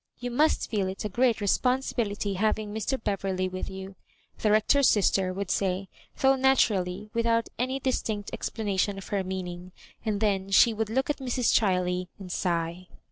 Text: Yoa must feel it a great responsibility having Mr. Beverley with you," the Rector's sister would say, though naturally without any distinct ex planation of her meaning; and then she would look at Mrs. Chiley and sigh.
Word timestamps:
Yoa 0.19 0.31
must 0.31 0.67
feel 0.67 0.87
it 0.87 1.05
a 1.05 1.09
great 1.09 1.39
responsibility 1.39 2.33
having 2.33 2.73
Mr. 2.73 2.99
Beverley 3.03 3.47
with 3.47 3.69
you," 3.69 3.93
the 4.39 4.49
Rector's 4.49 4.89
sister 4.89 5.31
would 5.31 5.51
say, 5.51 5.89
though 6.21 6.35
naturally 6.35 7.11
without 7.13 7.49
any 7.59 7.79
distinct 7.79 8.31
ex 8.33 8.49
planation 8.49 8.97
of 8.97 9.09
her 9.09 9.23
meaning; 9.23 9.73
and 10.03 10.19
then 10.19 10.49
she 10.49 10.73
would 10.73 10.89
look 10.89 11.11
at 11.11 11.17
Mrs. 11.17 11.53
Chiley 11.53 12.07
and 12.17 12.31
sigh. 12.31 12.87